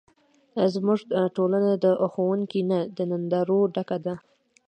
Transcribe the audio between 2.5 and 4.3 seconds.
نه، د نندارو ډکه ده.